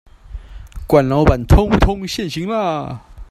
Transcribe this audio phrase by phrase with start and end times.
[0.87, 3.05] 慣老闆通通現形啦